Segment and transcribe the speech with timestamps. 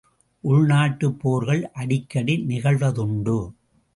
[0.43, 3.37] உள்நாட்டுப்போர்கள் அடிக்கடி நிகழ்வதுண்டு.